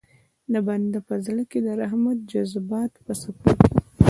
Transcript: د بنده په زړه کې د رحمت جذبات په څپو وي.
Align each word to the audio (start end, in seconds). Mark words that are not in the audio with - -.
د 0.51 0.55
بنده 0.67 0.99
په 1.07 1.15
زړه 1.25 1.43
کې 1.51 1.59
د 1.67 1.69
رحمت 1.81 2.17
جذبات 2.31 2.91
په 3.05 3.11
څپو 3.21 3.49
وي. 3.57 3.69